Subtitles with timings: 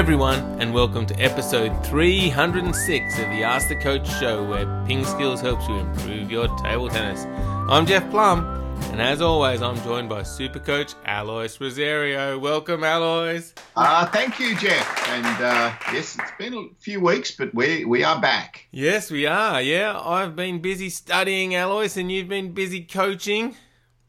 [0.00, 5.42] everyone, and welcome to episode 306 of the Ask the Coach show, where Ping Skills
[5.42, 7.26] helps you improve your table tennis.
[7.68, 8.46] I'm Jeff Plumb,
[8.92, 12.38] and as always, I'm joined by Super Coach Alois Rosario.
[12.38, 13.52] Welcome, Alois.
[13.76, 15.08] Uh, thank you, Jeff.
[15.10, 18.68] And uh, yes, it's been a few weeks, but we we are back.
[18.70, 19.60] Yes, we are.
[19.60, 23.54] Yeah, I've been busy studying, Alois, and you've been busy coaching.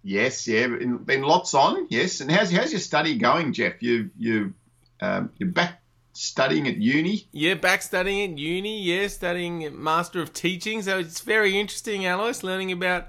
[0.03, 1.87] Yes, yeah, been, lots on.
[1.89, 3.83] Yes, and how's how's your study going, Jeff?
[3.83, 4.53] You you
[5.01, 5.80] um, you're back
[6.13, 7.27] studying at uni.
[7.31, 8.81] Yeah, back studying at uni.
[8.81, 10.81] Yeah, studying Master of Teaching.
[10.81, 13.07] So it's very interesting, Alois, learning about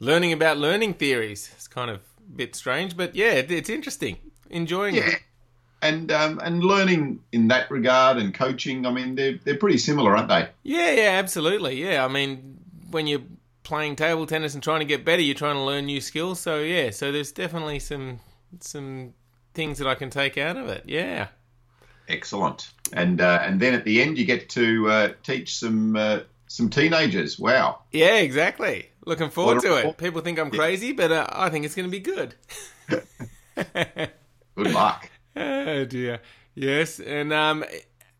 [0.00, 1.50] learning about learning theories.
[1.54, 4.18] It's kind of a bit strange, but yeah, it's interesting.
[4.50, 5.08] Enjoying Yeah.
[5.08, 5.22] it.
[5.80, 10.16] And um, and learning in that regard and coaching, I mean, they're they're pretty similar,
[10.16, 10.48] aren't they?
[10.62, 11.82] Yeah, yeah, absolutely.
[11.82, 12.58] Yeah, I mean,
[12.92, 13.22] when you're
[13.64, 16.38] playing table tennis and trying to get better, you're trying to learn new skills.
[16.38, 18.20] So yeah, so there's definitely some
[18.60, 19.14] some
[19.54, 20.84] things that I can take out of it.
[20.86, 21.28] Yeah.
[22.12, 22.70] Excellent.
[22.92, 26.68] And uh, and then at the end, you get to uh, teach some uh, some
[26.68, 27.38] teenagers.
[27.38, 27.80] Wow.
[27.90, 28.90] Yeah, exactly.
[29.06, 29.96] Looking forward to it.
[29.96, 32.34] People think I'm crazy, but uh, I think it's going to be good.
[34.54, 35.10] Good luck.
[35.34, 36.20] Oh dear.
[36.54, 37.64] Yes, and um,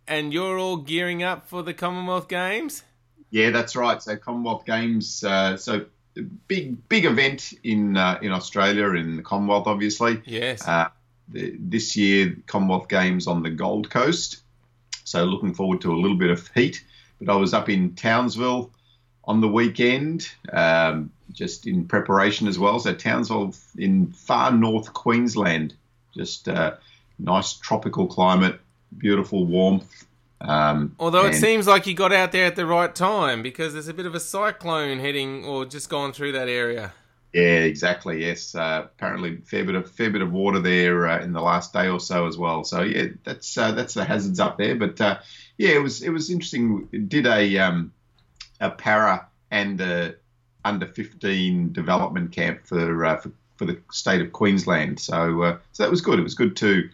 [0.09, 2.83] and you're all gearing up for the Commonwealth Games.
[3.31, 4.03] Yeah, that's right.
[4.03, 5.85] So Commonwealth Games, uh, so
[6.49, 10.23] big big event in uh, in Australia in the Commonwealth, obviously.
[10.25, 10.67] Yes.
[11.33, 14.43] The, this year, Commonwealth Games on the Gold Coast.
[15.05, 16.85] So looking forward to a little bit of heat.
[17.21, 18.71] But I was up in Townsville
[19.25, 22.79] on the weekend, um, just in preparation as well.
[22.81, 25.75] So Townsville in far north Queensland,
[26.15, 26.75] just uh,
[27.19, 28.61] nice tropical climate,
[28.97, 30.07] beautiful warmth.
[30.41, 33.87] Um, Although it seems like you got out there at the right time because there's
[33.87, 36.93] a bit of a cyclone heading or just gone through that area.
[37.33, 38.27] Yeah, exactly.
[38.27, 41.73] Yes, uh, apparently fair bit of fair bit of water there uh, in the last
[41.73, 42.63] day or so as well.
[42.63, 44.75] So yeah, that's uh, that's the hazards up there.
[44.75, 45.19] But uh,
[45.57, 46.89] yeah, it was it was interesting.
[47.09, 47.93] Did a um,
[48.61, 50.17] a para and a
[50.63, 55.01] under fifteen development camp for, uh, for for the state of Queensland.
[55.01, 56.19] So uh, so that was good.
[56.19, 56.91] It was good to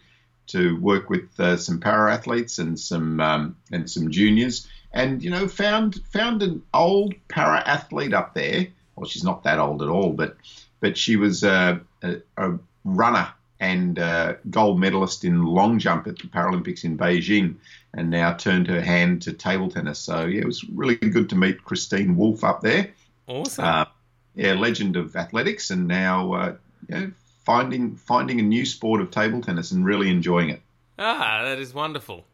[0.47, 1.29] to work with
[1.59, 4.69] some para athletes and some um, and some juniors.
[4.93, 8.67] And you know, found found an old para athlete up there
[8.99, 10.35] well, she's not that old at all, but
[10.79, 13.29] but she was a, a, a runner
[13.61, 17.55] and uh gold medalist in long jump at the Paralympics in Beijing,
[17.93, 19.99] and now turned her hand to table tennis.
[19.99, 22.91] So yeah, it was really good to meet Christine Wolf up there.
[23.27, 23.65] Awesome.
[23.65, 23.85] Uh,
[24.35, 26.55] yeah, legend of athletics, and now uh,
[26.89, 27.11] know,
[27.45, 30.61] finding finding a new sport of table tennis and really enjoying it.
[30.97, 32.25] ah, that is wonderful.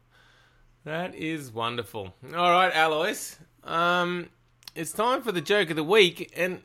[0.84, 2.14] That is wonderful.
[2.34, 3.36] All right, Alois.
[3.64, 4.28] Um,
[4.76, 6.60] it's time for the joke of the week, and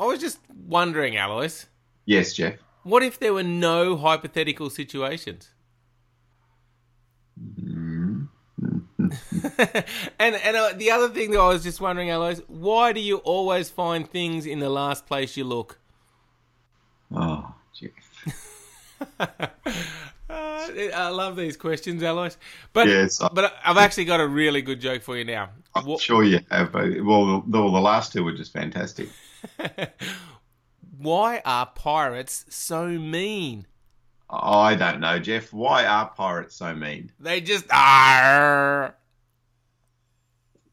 [0.00, 1.66] I was just wondering, Alois,
[2.06, 2.54] Yes, Jeff.
[2.82, 5.50] what if there were no hypothetical situations?
[10.18, 13.18] and and uh, the other thing that I was just wondering, Alois, why do you
[13.18, 15.78] always find things in the last place you look?
[17.14, 17.90] Oh, Jeff.
[20.30, 22.36] Uh, I love these questions, Alois.
[22.72, 25.50] But Yes, I- but I've actually got a really good joke for you now.
[25.74, 26.74] I'm Wha- sure you have.
[26.74, 29.08] Well, the, the last two were just fantastic.
[30.98, 33.66] Why are pirates so mean?
[34.30, 35.52] I don't know, Jeff.
[35.52, 37.10] Why are pirates so mean?
[37.20, 38.94] They just are.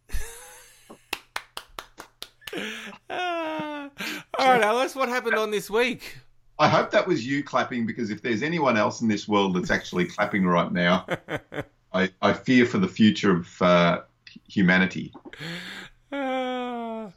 [3.09, 3.89] All
[4.39, 4.95] right, Alois.
[4.95, 6.17] What happened on this week?
[6.57, 9.71] I hope that was you clapping because if there's anyone else in this world that's
[9.71, 11.05] actually clapping right now,
[11.93, 14.01] I, I fear for the future of uh,
[14.47, 15.13] humanity.
[16.11, 17.09] Uh,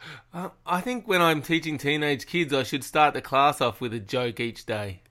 [0.67, 4.01] I think when I'm teaching teenage kids, I should start the class off with a
[4.01, 5.03] joke each day.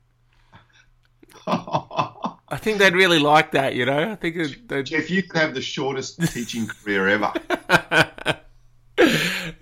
[1.47, 4.11] I think they'd really like that, you know.
[4.11, 4.85] I think they'd.
[4.85, 7.31] Jeff, you could have the shortest teaching career ever.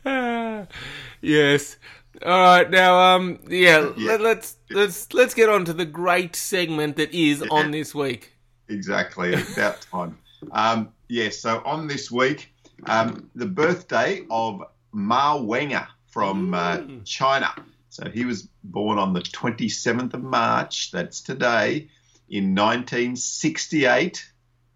[0.05, 0.65] Ah,
[1.21, 1.77] yes.
[2.25, 2.69] All right.
[2.69, 3.91] Now, um, yeah.
[3.95, 4.11] Yeah.
[4.11, 8.33] Let, let's let's let's get on to the great segment that is on this week.
[8.67, 10.17] Exactly, about time.
[10.51, 12.53] Um, yes, so on this week,
[12.85, 17.53] um, the birthday of Ma Wenge from uh, China.
[17.89, 21.89] So he was born on the 27th of March, that's today,
[22.29, 24.25] in 1968.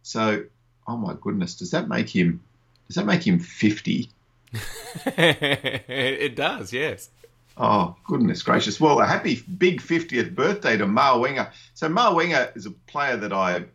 [0.02, 0.44] So,
[0.88, 2.42] oh my goodness, does that make him?
[2.88, 4.10] Does that make him 50?
[5.06, 6.74] it does.
[6.74, 7.10] Yes.
[7.56, 8.80] Oh, goodness gracious.
[8.80, 11.50] Well, a happy big 50th birthday to Ma Wenge.
[11.76, 13.66] So, Ma Wenger is a player that I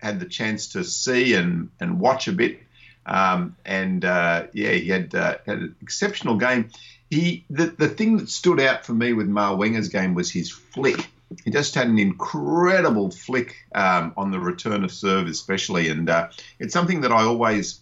[0.00, 2.60] had the chance to see and, and watch a bit.
[3.06, 6.70] Um, and uh, yeah, he had, uh, had an exceptional game.
[7.10, 10.50] He the, the thing that stood out for me with Ma Wenge's game was his
[10.50, 11.08] flick.
[11.44, 16.28] he just had an incredible flick um, on the return of serve, especially, and uh,
[16.58, 17.80] it's something that I always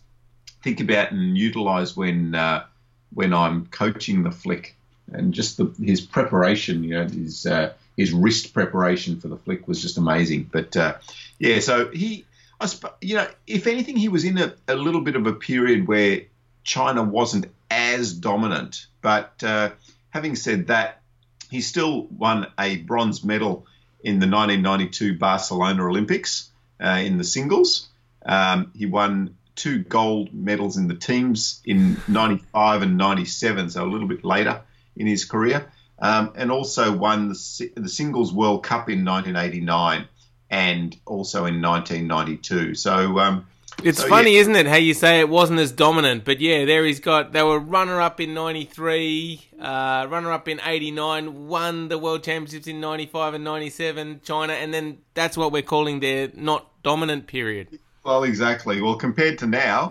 [0.62, 2.64] think about and utilise when uh,
[3.12, 4.76] when I'm coaching the flick,
[5.12, 9.66] and just the, his preparation, you know, his uh, his wrist preparation for the flick
[9.66, 10.48] was just amazing.
[10.50, 10.94] But uh,
[11.38, 12.24] yeah, so he,
[12.60, 15.32] I sp- you know, if anything, he was in a, a little bit of a
[15.32, 16.22] period where
[16.62, 18.86] China wasn't as dominant.
[19.02, 19.70] But uh,
[20.10, 21.02] having said that,
[21.50, 23.66] he still won a bronze medal
[24.04, 26.50] in the 1992 Barcelona Olympics
[26.80, 27.88] uh, in the singles.
[28.24, 33.90] Um, he won two gold medals in the teams in 95 and 97, so a
[33.90, 34.60] little bit later
[34.96, 35.66] in his career,
[36.00, 40.06] um, and also won the, the Singles World Cup in 1989
[40.50, 42.74] and also in 1992.
[42.74, 43.46] So, um,
[43.82, 44.40] it's so, funny, yeah.
[44.40, 47.32] isn't it, how you say it wasn't as dominant, but yeah, there he's got.
[47.32, 52.66] They were runner up in '93, uh, runner up in '89, won the World Championships
[52.66, 57.78] in '95 and '97, China, and then that's what we're calling their not dominant period.
[58.04, 58.80] Well, exactly.
[58.80, 59.90] Well, compared to now,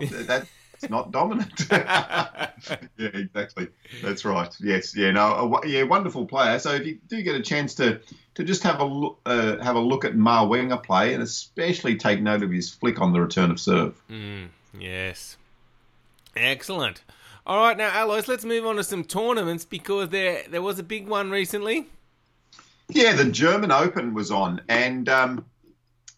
[0.80, 1.66] that's not dominant.
[1.70, 2.50] yeah,
[2.96, 3.68] exactly.
[4.02, 4.54] That's right.
[4.60, 4.94] Yes.
[4.94, 5.10] Yeah.
[5.10, 5.60] No.
[5.62, 5.82] A, yeah.
[5.82, 6.58] Wonderful player.
[6.58, 8.00] So if you do get a chance to
[8.34, 11.96] to just have a look, uh, have a look at Ma Wenge play, and especially
[11.96, 14.00] take note of his flick on the return of serve.
[14.10, 14.48] Mm,
[14.78, 15.36] yes.
[16.36, 17.02] Excellent.
[17.46, 20.82] All right, now Alois, let's move on to some tournaments because there there was a
[20.82, 21.88] big one recently.
[22.90, 25.44] Yeah, the German Open was on, and um,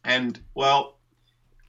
[0.04, 0.96] and well,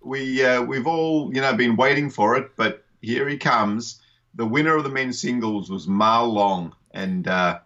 [0.03, 4.01] we uh, we've all you know been waiting for it, but here he comes.
[4.35, 7.59] The winner of the men's singles was Ma Long, and uh,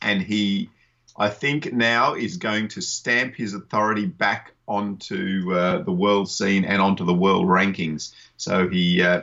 [0.00, 0.70] and he
[1.16, 6.64] I think now is going to stamp his authority back onto uh, the world scene
[6.64, 8.12] and onto the world rankings.
[8.36, 9.22] So he uh,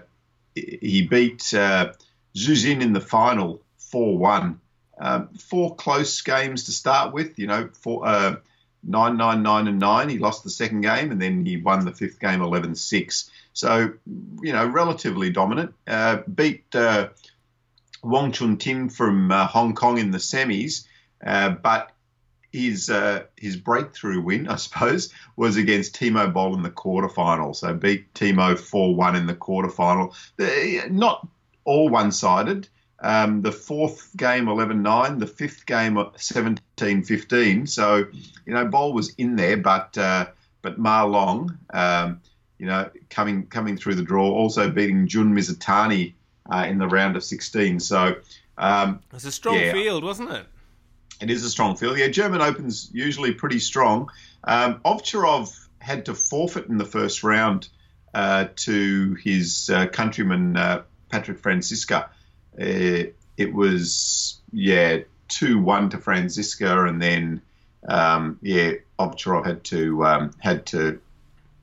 [0.55, 1.93] he beat uh,
[2.35, 3.61] Xu Xin in the final
[3.93, 4.57] 4-1.
[5.01, 8.35] Um, four close games to start with, you know, four, uh,
[8.83, 10.09] 9 9 9 and 9.
[10.09, 13.31] He lost the second game and then he won the fifth game 11 6.
[13.53, 13.93] So,
[14.41, 15.73] you know, relatively dominant.
[15.87, 17.09] Uh, beat uh,
[18.03, 20.85] Wong Chun Tin from uh, Hong Kong in the semis.
[21.25, 21.91] Uh, but
[22.51, 27.55] his uh, his breakthrough win, I suppose, was against Timo Boll in the quarterfinal.
[27.55, 30.15] So beat Timo 4 1 in the quarterfinal.
[30.37, 31.27] The, not
[31.65, 32.67] all one sided.
[33.01, 37.67] Um, the fourth game 11 9, the fifth game 17 15.
[37.67, 38.05] So,
[38.45, 40.27] you know, Boll was in there, but uh,
[40.61, 42.21] but Ma Long, um,
[42.57, 46.13] you know, coming coming through the draw, also beating Jun Mizutani
[46.51, 47.79] uh, in the round of 16.
[47.79, 48.15] So,
[48.57, 49.71] um, it's a strong yeah.
[49.71, 50.45] field, wasn't it?
[51.21, 51.97] It is a strong field.
[51.97, 54.09] Yeah, German Open's usually pretty strong.
[54.43, 57.69] Um, Ovcharov had to forfeit in the first round
[58.13, 62.09] uh, to his uh, countryman uh, Patrick Franziska.
[62.59, 67.41] Uh, it was yeah two one to Franziska, and then
[67.87, 70.99] um, yeah Ovcharov had to um, had to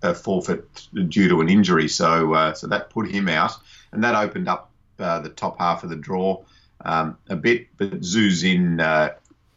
[0.03, 1.89] uh, forfeit due to an injury.
[1.89, 3.53] So uh, so that put him out,
[3.93, 6.43] and that opened up the top half of the draw
[6.85, 7.69] um, a bit.
[7.77, 8.81] But Xu Xin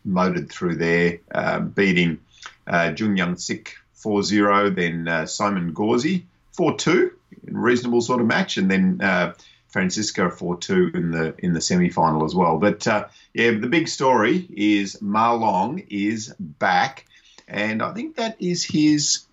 [0.06, 2.20] motored through there, uh, beating
[2.68, 2.94] uh,
[3.36, 7.12] Sik 4 0, then uh, Simon Gauzy 4 2,
[7.46, 9.34] reasonable sort of match, and then uh,
[9.70, 12.58] Franziska 4 2 in the in the semi final as well.
[12.58, 17.06] But uh, yeah, the big story is Ma Long is back,
[17.48, 19.26] and I think that is his,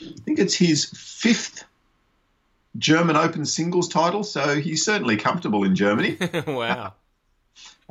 [0.00, 1.64] I think it's his fifth.
[2.76, 6.16] German Open singles title, so he's certainly comfortable in Germany.
[6.46, 6.92] wow.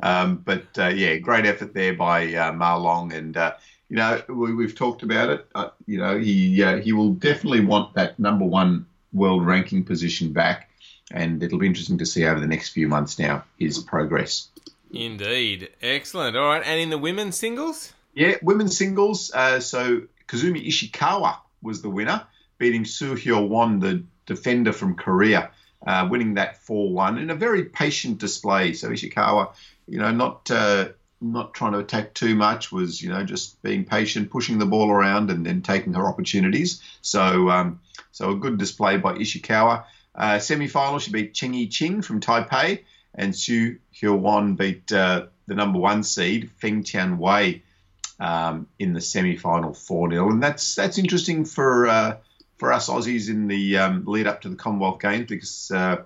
[0.02, 3.54] Um, but uh, yeah, great effort there by uh, Ma Long, and uh,
[3.88, 5.46] you know we, have talked about it.
[5.54, 10.32] Uh, you know he uh, he will definitely want that number one world ranking position
[10.32, 10.67] back,
[11.12, 14.48] and it'll be interesting to see over the next few months now his progress.
[14.92, 16.36] Indeed, excellent.
[16.36, 19.30] All right, and in the women's singles, yeah, women's singles.
[19.34, 22.26] Uh, so Kasumi Ishikawa was the winner,
[22.58, 25.50] beating Soo Hyo Won, the defender from Korea.
[25.86, 28.72] Uh, winning that 4-1 in a very patient display.
[28.72, 29.54] So Ishikawa
[29.88, 32.70] you know, not uh, not trying to attack too much.
[32.70, 36.82] Was you know just being patient, pushing the ball around, and then taking her opportunities.
[37.00, 37.80] So um,
[38.12, 39.84] so a good display by Ishikawa.
[40.14, 42.84] Uh, semi-final, she beat Cheng Yi Ching from Taipei,
[43.14, 47.62] and Soo Hyo beat uh, the number one seed Feng Tian Wei
[48.20, 50.30] um, in the semi-final 4-0.
[50.30, 52.16] And that's that's interesting for uh,
[52.56, 56.02] for us Aussies in the um, lead up to the Commonwealth Games because uh,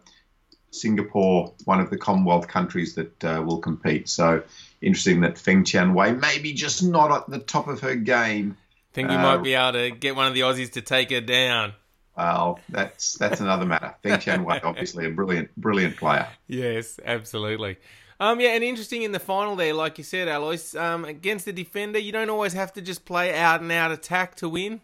[0.71, 4.09] Singapore, one of the Commonwealth countries that uh, will compete.
[4.09, 4.43] So
[4.81, 8.57] interesting that Feng Tian Wei maybe just not at the top of her game.
[8.93, 11.21] Think you uh, might be able to get one of the Aussies to take her
[11.21, 11.73] down.
[12.17, 13.95] Well, that's that's another matter.
[14.03, 16.29] Feng Tian Wei, obviously a brilliant, brilliant player.
[16.47, 17.79] Yes, absolutely.
[18.21, 21.53] Um, yeah, and interesting in the final there, like you said, Alois, um, against the
[21.53, 24.81] defender, you don't always have to just play out and out attack to win.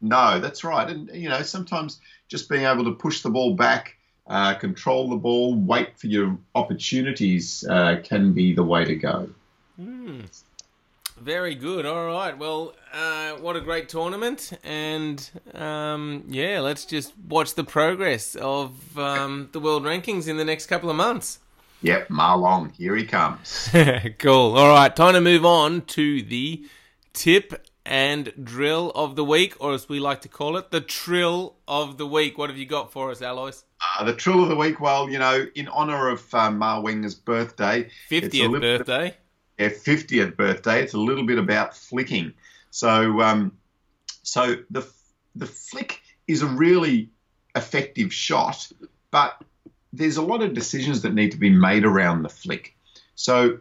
[0.00, 0.88] No, that's right.
[0.88, 5.16] And, you know, sometimes just being able to push the ball back, uh, control the
[5.16, 9.28] ball, wait for your opportunities uh, can be the way to go.
[9.78, 10.20] Hmm.
[11.18, 11.86] Very good.
[11.86, 12.36] All right.
[12.36, 14.52] Well, uh, what a great tournament.
[14.62, 20.44] And um, yeah, let's just watch the progress of um, the world rankings in the
[20.44, 21.38] next couple of months.
[21.82, 23.70] Yep, Ma Long, here he comes.
[24.18, 24.56] cool.
[24.56, 26.66] All right, time to move on to the
[27.12, 31.56] tip and drill of the week, or as we like to call it, the trill
[31.68, 32.38] of the week.
[32.38, 33.62] What have you got for us, Alois?
[33.80, 37.14] Uh, the trill of the week, well, you know, in honour of uh, Ma Wenge's
[37.14, 37.88] birthday.
[38.10, 39.14] 50th birthday.
[39.58, 40.82] Yeah, 50th birthday.
[40.82, 42.32] It's a little bit about flicking.
[42.70, 43.52] So, um,
[44.22, 44.86] so the,
[45.34, 47.10] the flick is a really
[47.54, 48.70] effective shot,
[49.10, 49.42] but
[49.92, 52.76] there's a lot of decisions that need to be made around the flick.
[53.14, 53.60] So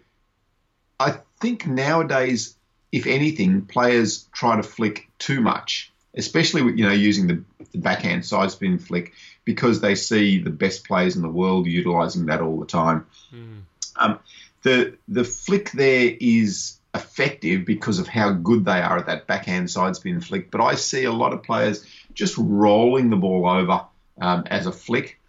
[0.99, 2.55] I think nowadays,
[2.91, 8.25] if anything, players try to flick too much, especially you know using the, the backhand
[8.25, 9.13] side spin flick
[9.45, 13.05] because they see the best players in the world utilizing that all the time.
[13.33, 13.61] Mm.
[13.97, 14.19] Um,
[14.65, 19.69] the the flick there is effective because of how good they are at that backhand
[19.69, 20.49] side spin flick.
[20.49, 23.85] But I see a lot of players just rolling the ball over
[24.19, 25.19] um, as a flick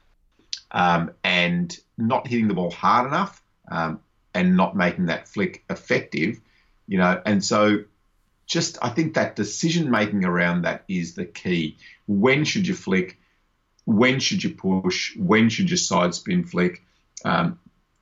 [0.70, 4.00] um, and not hitting the ball hard enough um,
[4.32, 6.40] and not making that flick effective,
[6.86, 7.84] you know, and so
[8.46, 11.76] just I think that decision making around that is the key.
[12.06, 13.20] When should you flick?
[13.84, 15.14] When should you push?
[15.14, 16.82] When should you side spin flick?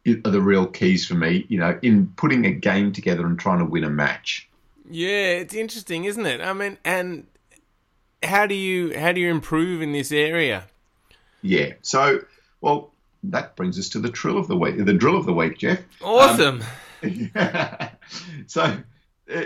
[0.07, 3.61] Are the real keys for me, you know, in putting a game together and trying
[3.61, 4.49] to win a match.
[4.91, 6.43] Yeah, it's interesting, isn't it?
[6.43, 7.27] I mean, and
[8.23, 10.65] how do you how do you improve in this area?
[11.41, 12.21] Yeah, so
[12.61, 12.93] well,
[13.25, 14.85] that brings us to the drill of the week.
[14.85, 15.81] The drill of the week, Jeff.
[16.03, 16.63] Awesome.
[17.03, 17.31] Um,
[18.47, 19.43] so, uh,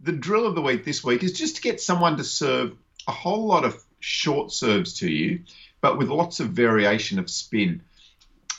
[0.00, 2.76] the drill of the week this week is just to get someone to serve
[3.06, 5.40] a whole lot of short serves to you,
[5.80, 7.82] but with lots of variation of spin.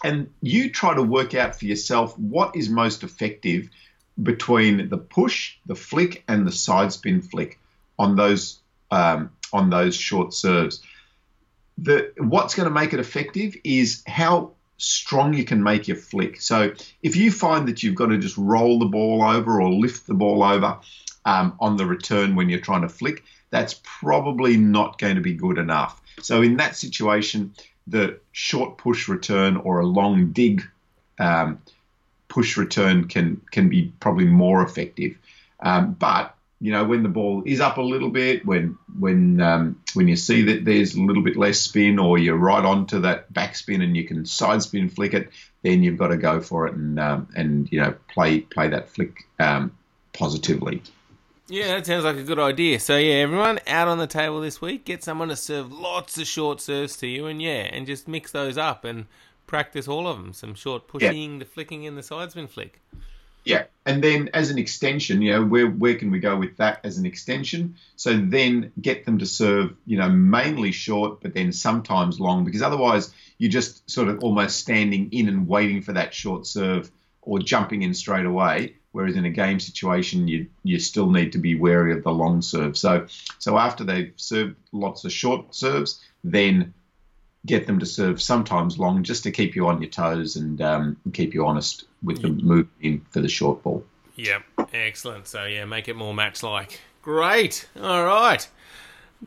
[0.03, 3.70] And you try to work out for yourself what is most effective
[4.22, 7.60] between the push, the flick, and the side spin flick
[8.00, 10.81] on those um, on those short serves
[11.81, 16.41] the what's going to make it effective is how strong you can make your flick.
[16.41, 20.08] So if you find that you've got to just roll the ball over or lift
[20.08, 20.79] the ball over
[21.25, 25.34] um, on the return when you're trying to flick, that's probably not going to be
[25.34, 26.01] good enough.
[26.22, 27.53] So in that situation,
[27.91, 30.63] the short push return or a long dig
[31.19, 31.62] um,
[32.27, 35.17] push return can can be probably more effective.
[35.60, 39.81] Um, but you know, when the ball is up a little bit, when when um,
[39.93, 43.31] when you see that there's a little bit less spin, or you're right onto that
[43.33, 45.29] backspin and you can side spin flick it,
[45.63, 48.89] then you've got to go for it and um, and you know play play that
[48.89, 49.75] flick um,
[50.13, 50.81] positively.
[51.51, 52.79] Yeah, that sounds like a good idea.
[52.79, 56.25] So yeah, everyone out on the table this week, get someone to serve lots of
[56.25, 59.05] short serves to you, and yeah, and just mix those up and
[59.48, 60.31] practice all of them.
[60.31, 61.39] Some short pushing, yeah.
[61.39, 62.79] the flicking, and the side spin flick.
[63.43, 66.79] Yeah, and then as an extension, you know, where where can we go with that
[66.86, 67.75] as an extension?
[67.98, 72.62] So then get them to serve, you know, mainly short, but then sometimes long, because
[72.62, 76.89] otherwise you're just sort of almost standing in and waiting for that short serve
[77.22, 78.75] or jumping in straight away.
[78.91, 82.41] Whereas in a game situation, you you still need to be wary of the long
[82.41, 82.77] serve.
[82.77, 83.07] So
[83.39, 86.74] so after they've served lots of short serves, then
[87.45, 90.98] get them to serve sometimes long just to keep you on your toes and um,
[91.13, 93.83] keep you honest with the move in for the short ball.
[94.15, 94.39] Yeah,
[94.74, 95.27] excellent.
[95.27, 96.81] So yeah, make it more match like.
[97.01, 97.67] Great.
[97.81, 98.48] All right,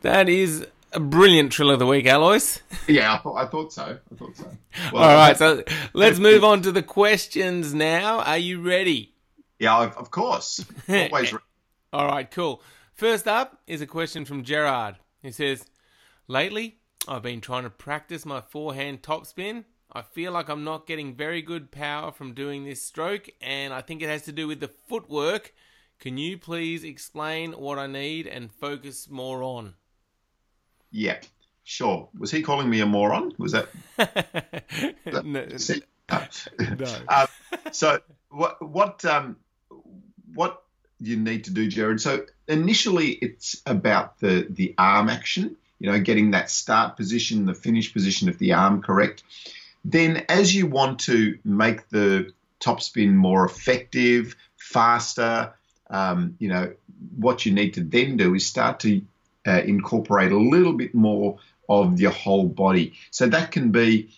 [0.01, 2.59] that is a brilliant trill of the week, Alois.
[2.87, 3.97] Yeah, I thought, I thought so.
[4.11, 4.49] I thought so.
[4.93, 8.19] Well, All right, so let's move on to the questions now.
[8.19, 9.14] Are you ready?
[9.59, 10.65] Yeah, of course.
[10.89, 11.33] Always.
[11.93, 12.61] All right, cool.
[12.93, 14.95] First up is a question from Gerard.
[15.21, 15.65] He says,
[16.27, 19.65] Lately, I've been trying to practice my forehand topspin.
[19.91, 23.81] I feel like I'm not getting very good power from doing this stroke, and I
[23.81, 25.53] think it has to do with the footwork.
[25.99, 29.75] Can you please explain what I need and focus more on?
[30.91, 31.19] Yeah,
[31.63, 32.09] sure.
[32.17, 33.33] Was he calling me a moron?
[33.37, 33.69] Was that?
[33.97, 35.45] that no.
[36.77, 36.97] no.
[37.09, 37.27] Um,
[37.71, 39.37] so what what um,
[40.35, 40.61] what
[40.99, 41.99] you need to do, Jared?
[41.99, 47.53] So initially, it's about the the arm action you know, getting that start position, the
[47.53, 49.23] finish position of the arm correct.
[49.83, 55.53] Then, as you want to make the top spin more effective, faster,
[55.89, 56.73] um, you know,
[57.17, 59.01] what you need to then do is start to
[59.45, 61.37] uh, incorporate a little bit more
[61.69, 62.93] of your whole body.
[63.11, 64.09] So that can be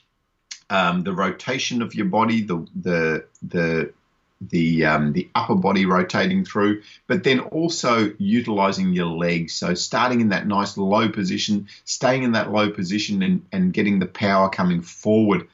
[0.69, 3.93] um, the rotation of your body, the the the
[4.41, 9.53] the um, the upper body rotating through, but then also utilizing your legs.
[9.53, 13.99] So starting in that nice low position, staying in that low position, and, and getting
[13.99, 15.47] the power coming forward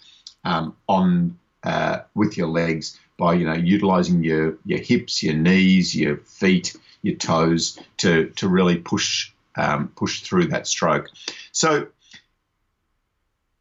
[0.43, 5.95] um, on uh, with your legs by you know utilizing your your hips, your knees,
[5.95, 11.09] your feet, your toes to to really push um, push through that stroke.
[11.51, 11.87] So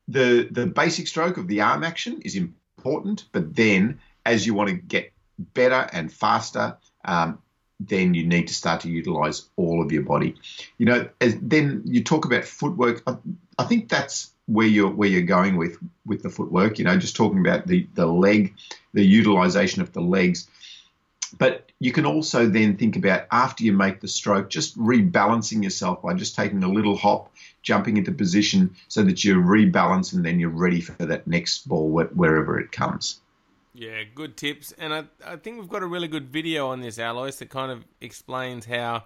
[0.09, 4.71] the the basic stroke of the arm action is important, but then as you want
[4.71, 7.39] to get better and faster, um,
[7.81, 10.37] then you need to start to utilize all of your body.
[10.79, 13.03] You know, as, then you talk about footwork.
[13.07, 13.17] I,
[13.59, 16.79] I, think that's where you're where you're going with with the footwork.
[16.79, 18.55] You know, just talking about the the leg,
[18.93, 20.49] the utilization of the legs.
[21.39, 26.03] But you can also then think about after you make the stroke, just rebalancing yourself
[26.03, 30.39] by just taking a little hop, jumping into position so that you rebalance and then
[30.39, 33.22] you're ready for that next ball wherever it comes.
[33.75, 34.73] Yeah, good tips.
[34.79, 37.73] And I, I think we've got a really good video on this, Alois, that kind
[37.73, 39.05] of explains how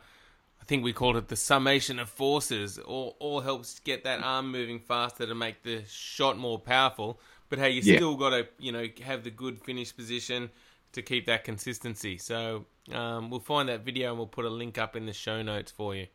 [0.61, 2.79] I think we called it the summation of forces.
[2.79, 7.21] All, all helps get that arm moving faster to make the shot more powerful.
[7.49, 7.97] But how you yeah.
[7.97, 10.51] still got to, you know, have the good finish position
[10.93, 12.19] to keep that consistency.
[12.19, 15.43] So um, we'll find that video and we'll put a link up in the show
[15.43, 16.09] notes for you.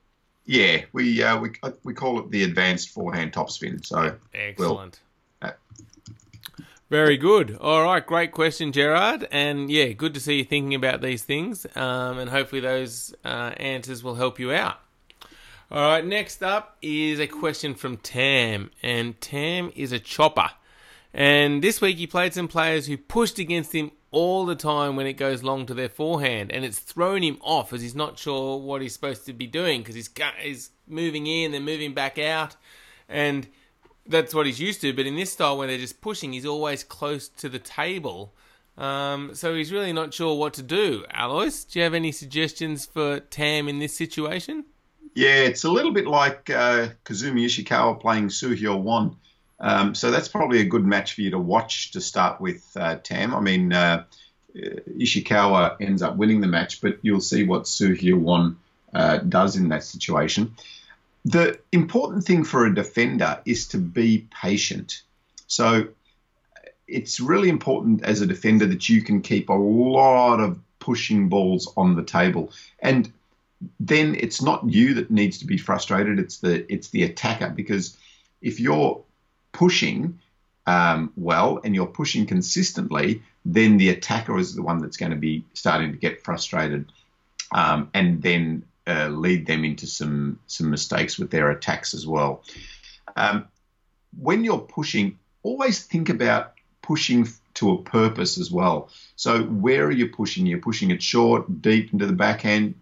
[0.45, 3.85] Yeah, we uh, we uh, we call it the advanced forehand topspin.
[3.85, 4.99] So excellent.
[5.41, 5.53] We'll, uh,
[6.91, 7.57] very good.
[7.61, 9.25] All right, great question, Gerard.
[9.31, 11.65] And yeah, good to see you thinking about these things.
[11.73, 14.75] Um, and hopefully those uh, answers will help you out.
[15.71, 18.71] All right, next up is a question from Tam.
[18.83, 20.49] And Tam is a chopper.
[21.13, 25.07] And this week he played some players who pushed against him all the time when
[25.07, 26.51] it goes long to their forehand.
[26.51, 29.79] And it's thrown him off as he's not sure what he's supposed to be doing
[29.79, 30.09] because he's,
[30.41, 32.57] he's moving in, then moving back out.
[33.07, 33.47] And
[34.05, 34.93] that's what he's used to.
[34.93, 38.33] But in this style, where they're just pushing, he's always close to the table.
[38.77, 41.05] Um, so he's really not sure what to do.
[41.13, 44.65] Alois, do you have any suggestions for Tam in this situation?
[45.13, 49.17] Yeah, it's a little bit like uh, Kasumi Ishikawa playing Suhyo Won.
[49.59, 52.95] Um, so that's probably a good match for you to watch to start with, uh,
[52.95, 53.35] Tam.
[53.35, 54.05] I mean, uh,
[54.55, 58.57] Ishikawa ends up winning the match, but you'll see what Suhyo Won
[58.93, 60.55] uh, does in that situation
[61.25, 65.03] the important thing for a defender is to be patient.
[65.47, 65.87] So
[66.87, 71.71] it's really important as a defender that you can keep a lot of pushing balls
[71.77, 72.51] on the table.
[72.79, 73.11] And
[73.79, 77.97] then it's not you that needs to be frustrated, it's the it's the attacker because
[78.41, 79.03] if you're
[79.51, 80.19] pushing
[80.65, 85.17] um, well and you're pushing consistently, then the attacker is the one that's going to
[85.17, 86.91] be starting to get frustrated.
[87.51, 92.43] Um, and then uh, lead them into some some mistakes with their attacks as well.
[93.15, 93.47] Um,
[94.17, 98.89] when you're pushing, always think about pushing to a purpose as well.
[99.15, 100.45] So where are you pushing?
[100.45, 102.75] You're pushing it short, deep into the backhand.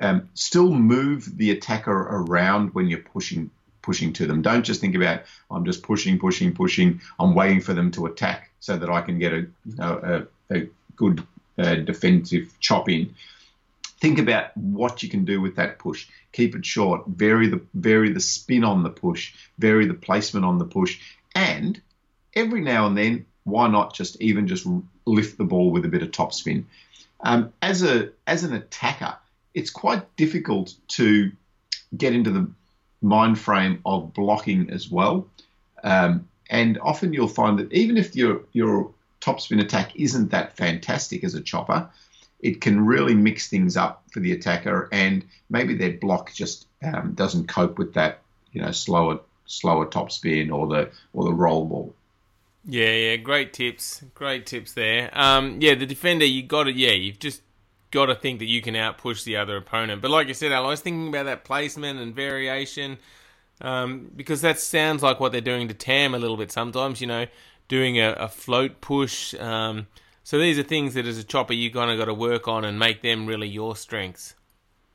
[0.00, 3.50] Um, still move the attacker around when you're pushing
[3.82, 4.42] pushing to them.
[4.42, 7.00] Don't just think about I'm just pushing, pushing, pushing.
[7.20, 9.46] I'm waiting for them to attack so that I can get a
[9.78, 11.24] a, a good
[11.56, 13.14] uh, defensive chop in
[13.98, 16.08] think about what you can do with that push.
[16.32, 17.06] Keep it short.
[17.06, 19.34] Vary the vary the spin on the push.
[19.58, 20.98] Vary the placement on the push.
[21.34, 21.80] And
[22.34, 24.66] every now and then, why not just even just
[25.06, 26.66] lift the ball with a bit of top spin?
[27.20, 29.16] Um, as a as an attacker,
[29.54, 31.32] it's quite difficult to
[31.96, 32.50] get into the
[33.00, 35.28] mind frame of blocking as well.
[35.82, 40.56] Um, and often you'll find that even if your your top spin attack isn't that
[40.56, 41.88] fantastic as a chopper,
[42.46, 47.12] it can really mix things up for the attacker, and maybe their block just um,
[47.14, 51.64] doesn't cope with that, you know, slower slower top spin or the or the roll
[51.64, 51.94] ball.
[52.64, 55.10] Yeah, yeah, great tips, great tips there.
[55.12, 57.42] Um, yeah, the defender, you got to, yeah, you've just
[57.92, 60.02] got to think that you can outpush the other opponent.
[60.02, 62.98] But like you said, Al, I was thinking about that placement and variation
[63.60, 67.00] um, because that sounds like what they're doing to Tam a little bit sometimes.
[67.00, 67.26] You know,
[67.68, 69.34] doing a, a float push.
[69.34, 69.86] Um,
[70.26, 72.64] so these are things that as a chopper you kind of got to work on
[72.64, 74.34] and make them really your strengths.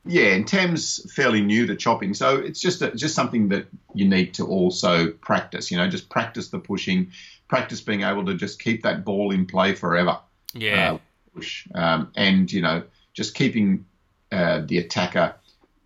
[0.04, 4.06] Yeah, and Tam's fairly new to chopping, so it's just a, just something that you
[4.06, 5.70] need to also practice.
[5.70, 7.12] You know, just practice the pushing,
[7.48, 10.18] practice being able to just keep that ball in play forever.
[10.52, 10.92] Yeah.
[10.92, 10.98] Uh,
[11.34, 12.82] push, um, and you know,
[13.14, 13.86] just keeping
[14.30, 15.36] uh, the attacker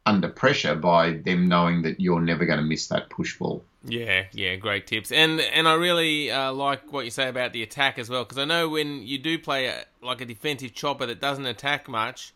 [0.07, 3.63] under pressure by them knowing that you're never going to miss that push ball.
[3.85, 7.63] Yeah, yeah, great tips, and and I really uh, like what you say about the
[7.63, 11.07] attack as well, because I know when you do play a, like a defensive chopper
[11.07, 12.35] that doesn't attack much,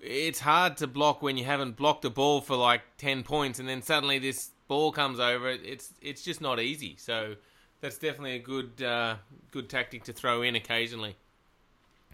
[0.00, 3.68] it's hard to block when you haven't blocked a ball for like ten points, and
[3.68, 5.50] then suddenly this ball comes over.
[5.50, 6.96] It's it's just not easy.
[6.98, 7.36] So
[7.82, 9.16] that's definitely a good uh,
[9.50, 11.16] good tactic to throw in occasionally.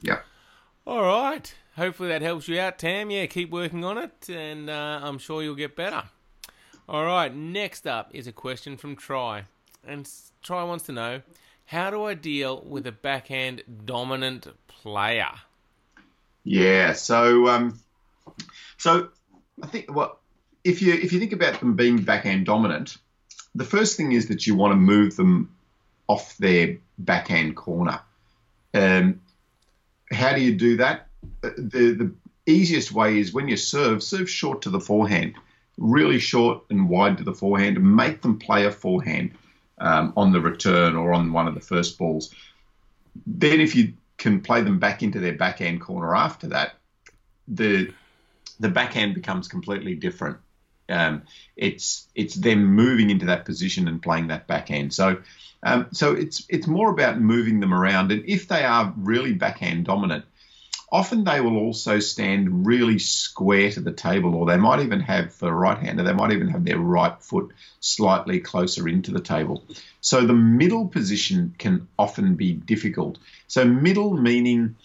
[0.00, 0.20] Yeah.
[0.84, 1.54] All right.
[1.78, 3.08] Hopefully that helps you out, Tam.
[3.08, 6.02] Yeah, keep working on it, and uh, I'm sure you'll get better.
[6.88, 7.32] All right.
[7.32, 9.44] Next up is a question from Try,
[9.86, 10.10] and
[10.42, 11.22] Try wants to know
[11.66, 15.30] how do I deal with a backhand dominant player?
[16.42, 16.94] Yeah.
[16.94, 17.78] So, um,
[18.76, 19.10] so
[19.62, 20.18] I think what
[20.64, 22.96] if you if you think about them being backhand dominant,
[23.54, 25.54] the first thing is that you want to move them
[26.08, 28.00] off their backhand corner.
[28.74, 29.20] Um,
[30.10, 31.07] how do you do that?
[31.40, 32.14] The the
[32.46, 35.34] easiest way is when you serve, serve short to the forehand,
[35.76, 39.32] really short and wide to the forehand, and make them play a forehand
[39.78, 42.34] um, on the return or on one of the first balls.
[43.26, 46.74] Then, if you can play them back into their backhand corner after that,
[47.46, 47.92] the
[48.60, 50.38] the backhand becomes completely different.
[50.88, 51.22] Um,
[51.56, 54.92] it's it's them moving into that position and playing that backhand.
[54.94, 55.18] So
[55.62, 58.12] um, so it's it's more about moving them around.
[58.12, 60.24] And if they are really backhand dominant,
[60.90, 65.32] often they will also stand really square to the table, or they might even have
[65.32, 69.20] for a right hander, they might even have their right foot slightly closer into the
[69.20, 69.64] table.
[70.00, 73.18] So the middle position can often be difficult.
[73.46, 74.76] So middle meaning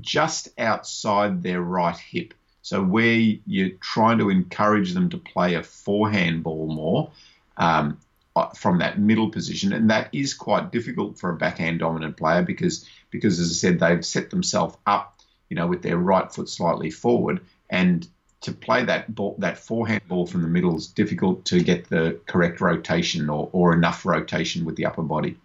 [0.00, 2.34] just outside their right hip.
[2.62, 3.14] So where
[3.46, 7.10] you're trying to encourage them to play a forehand ball more
[7.58, 7.98] um,
[8.36, 12.42] uh, from that middle position, and that is quite difficult for a backhand dominant player
[12.42, 15.13] because because as I said, they've set themselves up,
[15.54, 17.40] you know, with their right foot slightly forward,
[17.70, 18.08] and
[18.40, 22.18] to play that ball, that forehand ball from the middle is difficult to get the
[22.26, 25.36] correct rotation or, or enough rotation with the upper body.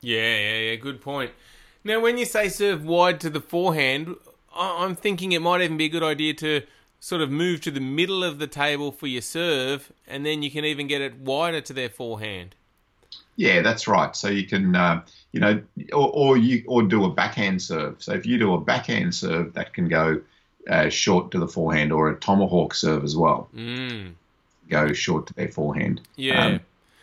[0.00, 0.74] Yeah, yeah, yeah.
[0.76, 1.32] Good point.
[1.84, 4.16] Now, when you say serve wide to the forehand,
[4.56, 6.62] I'm thinking it might even be a good idea to
[6.98, 10.50] sort of move to the middle of the table for your serve, and then you
[10.50, 12.54] can even get it wider to their forehand.
[13.38, 14.16] Yeah, that's right.
[14.16, 18.02] So you can, uh, you know, or, or, you or do a backhand serve.
[18.02, 20.22] So if you do a backhand serve, that can go
[20.68, 23.48] uh, short to the forehand, or a tomahawk serve as well.
[23.54, 24.14] Mm.
[24.68, 26.00] Go short to their forehand.
[26.16, 26.46] Yeah.
[26.46, 26.60] Um,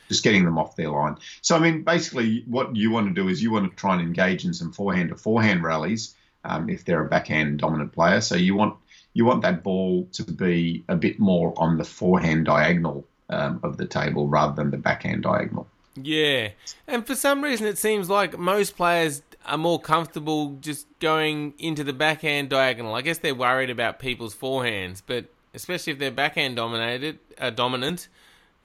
[0.10, 1.16] just getting them off their line.
[1.42, 4.02] So I mean, basically, what you want to do is you want to try and
[4.02, 8.20] engage in some forehand to forehand rallies um, if they're a backhand dominant player.
[8.20, 8.76] So you want
[9.14, 13.78] you want that ball to be a bit more on the forehand diagonal um, of
[13.78, 15.70] the table rather than the backhand diagonal.
[15.96, 16.50] Yeah,
[16.88, 21.84] and for some reason it seems like most players are more comfortable just going into
[21.84, 22.96] the backhand diagonal.
[22.96, 28.10] I guess they're worried about people's forehands, but especially if they're backhand dominated, uh, dominant,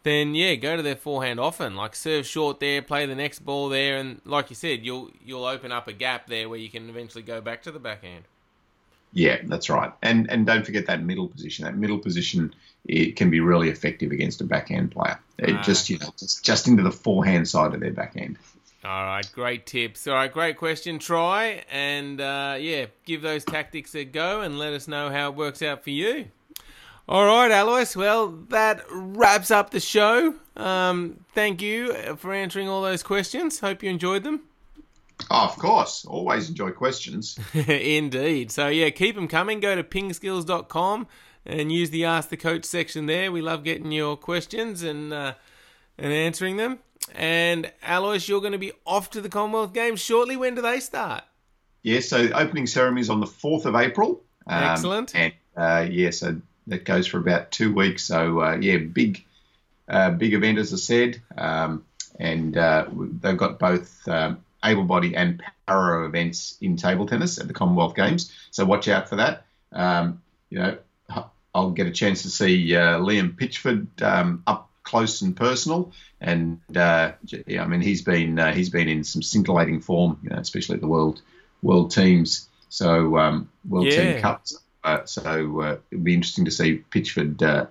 [0.03, 1.77] then yeah, go to their forehand often.
[1.77, 5.45] Like serve short there, play the next ball there, and like you said, you'll you'll
[5.45, 8.25] open up a gap there where you can eventually go back to the backhand.
[9.13, 9.93] Yeah, that's right.
[10.03, 11.65] And and don't forget that middle position.
[11.65, 12.55] That middle position
[12.87, 15.19] it can be really effective against a backhand player.
[15.39, 18.39] It ah, just you know just, just into the forehand side of their backhand.
[18.83, 20.07] All right, great tips.
[20.07, 20.99] All right, great question.
[20.99, 25.35] Try and uh, yeah, give those tactics a go and let us know how it
[25.35, 26.27] works out for you.
[27.09, 27.97] All right, Alois.
[27.97, 30.35] Well, that wraps up the show.
[30.57, 33.61] Um, thank you for answering all those questions.
[33.61, 34.43] Hope you enjoyed them.
[35.31, 36.05] Oh, of course.
[36.05, 37.39] Always enjoy questions.
[37.55, 38.51] Indeed.
[38.51, 39.61] So, yeah, keep them coming.
[39.61, 41.07] Go to pingskills.com
[41.47, 43.33] and use the Ask the Coach section there.
[43.33, 45.35] We love getting your questions and, uh,
[45.99, 46.79] and answering them.
[47.15, 50.37] And, Alois, you're going to be off to the Commonwealth Games shortly.
[50.37, 51.25] When do they start?
[51.83, 54.23] Yeah, so the opening ceremony is on the 4th of April.
[54.47, 55.15] Um, Excellent.
[55.15, 58.05] And, uh, yeah, so that goes for about two weeks.
[58.05, 59.25] So, uh, yeah, big,
[59.89, 61.23] uh, big event, as I said.
[61.37, 61.85] Um,
[62.19, 67.49] and uh, they've got both um, able body and para events in table tennis at
[67.49, 68.33] the Commonwealth Games.
[68.51, 69.45] So watch out for that.
[69.73, 70.79] Um, you know,
[71.55, 76.61] I'll get a chance to see uh, Liam Pitchford um, up close and personal, and
[76.77, 77.13] uh,
[77.47, 80.77] yeah, I mean he's been uh, he's been in some scintillating form, you know, especially
[80.77, 81.23] at the world
[81.63, 82.49] world teams.
[82.69, 84.13] So um, world yeah.
[84.13, 84.59] team cups.
[84.83, 87.67] Uh, so uh, it'll be interesting to see Pitchford uh,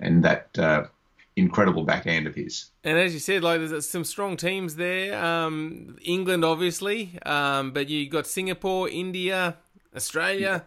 [0.00, 0.90] and that
[1.36, 2.70] incredible backhand of his.
[2.84, 5.22] And as you said, like there's some strong teams there.
[5.22, 9.56] Um, England, obviously, um, but you got Singapore, India,
[9.94, 10.64] Australia,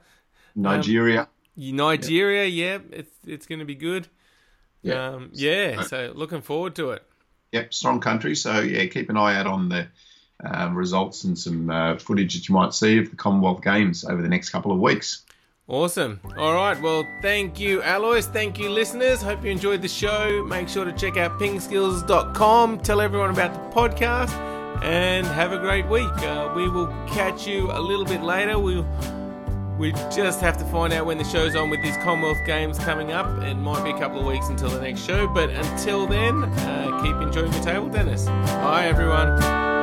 [0.55, 1.21] Nigeria.
[1.21, 4.07] Um, Nigeria, yeah, yeah it's it's going to be good.
[4.81, 5.81] Yeah, um, yeah.
[5.81, 7.03] So looking forward to it.
[7.51, 8.35] Yep, strong country.
[8.35, 9.87] So yeah, keep an eye out on the
[10.43, 14.21] um, results and some uh, footage that you might see of the Commonwealth Games over
[14.21, 15.24] the next couple of weeks.
[15.67, 16.19] Awesome.
[16.37, 16.79] All right.
[16.79, 18.21] Well, thank you, Alois.
[18.27, 19.21] Thank you, listeners.
[19.21, 20.45] Hope you enjoyed the show.
[20.47, 22.79] Make sure to check out pingskills.com.
[22.81, 24.29] Tell everyone about the podcast
[24.83, 26.07] and have a great week.
[26.19, 28.59] Uh, we will catch you a little bit later.
[28.59, 28.85] We'll.
[29.79, 33.11] We just have to find out when the show's on with these Commonwealth Games coming
[33.11, 33.27] up.
[33.43, 37.01] It might be a couple of weeks until the next show, but until then, uh,
[37.03, 38.23] keep enjoying your table tennis.
[38.25, 39.74] Bye, everyone.